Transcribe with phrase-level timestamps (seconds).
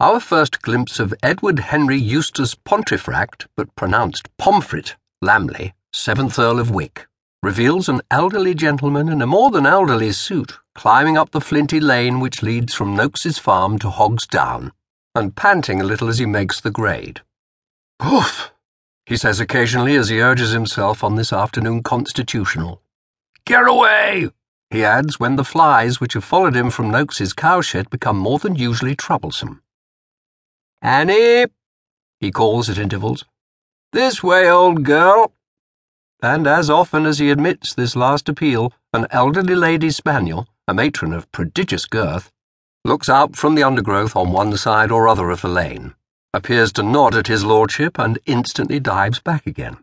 [0.00, 6.68] Our first glimpse of Edward Henry Eustace Pontefract, but pronounced Pomfret, Lamley, seventh Earl of
[6.68, 7.06] Wick,
[7.44, 12.18] reveals an elderly gentleman in a more than elderly suit climbing up the flinty lane
[12.18, 14.72] which leads from Noakes's farm to Hog's Down,
[15.14, 17.20] and panting a little as he makes the grade.
[18.00, 18.50] Poof!
[19.06, 22.82] he says occasionally as he urges himself on this afternoon constitutional.
[23.46, 24.30] Get away!
[24.70, 28.56] he adds when the flies which have followed him from Noakes's cowshed become more than
[28.56, 29.60] usually troublesome.
[30.84, 31.46] Annie,
[32.20, 33.24] he calls at intervals.
[33.94, 35.32] This way, old girl.
[36.22, 41.14] And as often as he admits this last appeal, an elderly lady spaniel, a matron
[41.14, 42.30] of prodigious girth,
[42.84, 45.94] looks out from the undergrowth on one side or other of the lane,
[46.34, 49.78] appears to nod at his lordship, and instantly dives back again.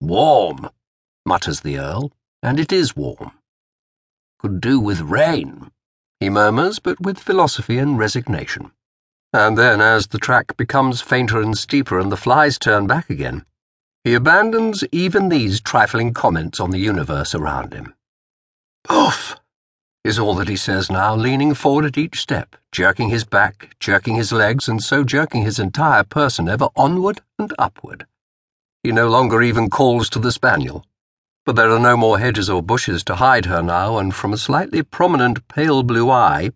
[0.00, 0.68] Warm,
[1.24, 2.10] mutters the Earl,
[2.42, 3.30] and it is warm.
[4.40, 5.70] Could do with rain,
[6.18, 8.72] he murmurs, but with philosophy and resignation.
[9.32, 13.44] And then, as the track becomes fainter and steeper and the flies turn back again,
[14.02, 17.94] he abandons even these trifling comments on the universe around him.
[18.90, 19.36] Oof!
[20.02, 24.16] is all that he says now, leaning forward at each step, jerking his back, jerking
[24.16, 28.06] his legs, and so jerking his entire person ever onward and upward.
[28.82, 30.86] He no longer even calls to the spaniel,
[31.46, 34.38] but there are no more hedges or bushes to hide her now, and from a
[34.38, 36.50] slightly prominent pale blue eye,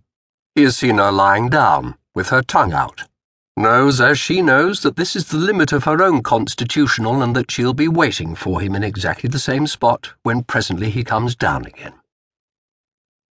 [0.57, 3.05] he has seen her lying down with her tongue out,
[3.57, 7.51] knows as she knows that this is the limit of her own constitutional and that
[7.51, 11.65] she'll be waiting for him in exactly the same spot when presently he comes down
[11.67, 11.95] again.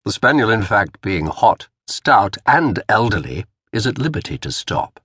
[0.05, 4.99] The spaniel, in fact, being hot, stout, and elderly, is at liberty to stop.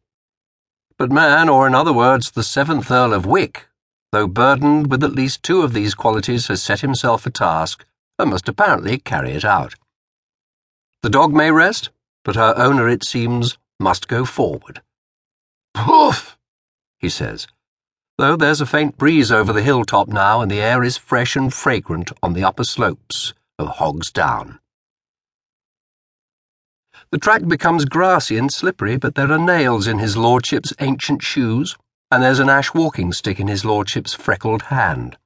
[0.96, 3.66] But man, or in other words, the seventh Earl of Wick,
[4.12, 7.84] though burdened with at least two of these qualities, has set himself a task
[8.18, 9.74] and must apparently carry it out.
[11.02, 11.90] The dog may rest,
[12.24, 14.80] but her owner, it seems, must go forward.
[15.74, 16.38] Poof!
[16.98, 17.46] he says,
[18.16, 21.52] though there's a faint breeze over the hilltop now and the air is fresh and
[21.52, 24.60] fragrant on the upper slopes of Hog's Down.
[27.10, 31.76] The track becomes grassy and slippery, but there are nails in his lordship's ancient shoes,
[32.10, 35.18] and there's an ash walking stick in his lordship's freckled hand.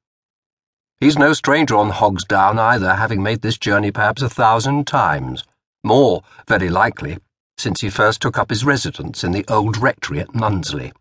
[0.98, 5.44] He's no stranger on Hog's Down either, having made this journey perhaps a thousand times,
[5.84, 7.18] more, very likely,
[7.56, 10.92] since he first took up his residence in the old rectory at Nunsley.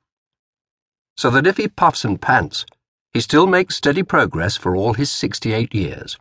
[1.17, 2.65] So that if he puffs and pants,
[3.13, 6.17] he still makes steady progress for all his sixty eight years.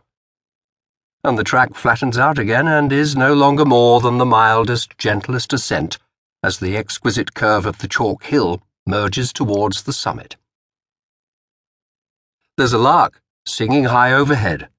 [1.23, 5.53] And the track flattens out again and is no longer more than the mildest, gentlest
[5.53, 5.97] ascent
[6.43, 10.35] as the exquisite curve of the chalk hill merges towards the summit.
[12.57, 14.69] There's a lark singing high overhead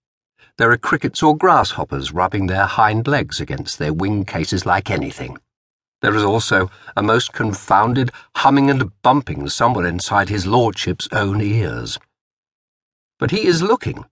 [0.58, 5.36] there are crickets or grasshoppers rubbing their hind legs against their wing cases like anything.
[6.06, 11.98] There is also a most confounded humming and bumping somewhere inside his lordship's own ears.
[13.18, 14.04] But he is looking,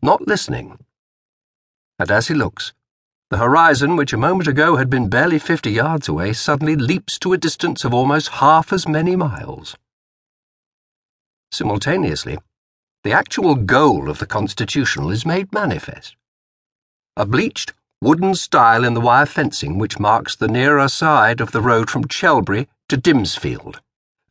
[0.00, 0.78] not listening.
[1.98, 2.72] And as he looks,
[3.30, 7.32] the horizon, which a moment ago had been barely fifty yards away, suddenly leaps to
[7.32, 9.76] a distance of almost half as many miles.
[11.50, 12.38] Simultaneously,
[13.02, 16.14] the actual goal of the Constitutional is made manifest.
[17.16, 17.72] A bleached,
[18.04, 22.06] wooden stile in the wire fencing which marks the nearer side of the road from
[22.06, 23.80] Chelbury to Dimmesfield.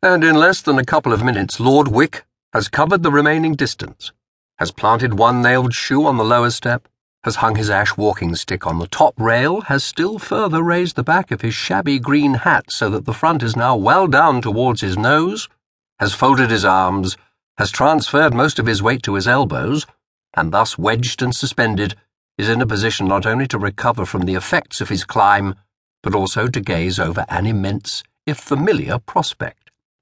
[0.00, 4.12] And in less than a couple of minutes, Lord Wick has covered the remaining distance,
[4.58, 6.86] has planted one nailed shoe on the lower step,
[7.24, 11.02] has hung his ash walking stick on the top rail, has still further raised the
[11.02, 14.82] back of his shabby green hat so that the front is now well down towards
[14.82, 15.48] his nose,
[15.98, 17.16] has folded his arms,
[17.58, 19.84] has transferred most of his weight to his elbows,
[20.34, 21.96] and thus wedged and suspended,
[22.36, 25.54] is in a position not only to recover from the effects of his climb,
[26.02, 29.63] but also to gaze over an immense, if familiar, prospect.